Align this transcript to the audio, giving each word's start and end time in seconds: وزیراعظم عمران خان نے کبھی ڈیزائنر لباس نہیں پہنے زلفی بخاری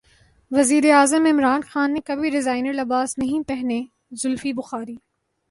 وزیراعظم 0.51 1.25
عمران 1.25 1.61
خان 1.69 1.93
نے 1.93 1.99
کبھی 2.05 2.29
ڈیزائنر 2.29 2.73
لباس 2.73 3.17
نہیں 3.17 3.47
پہنے 3.47 3.81
زلفی 4.11 4.53
بخاری 4.53 4.95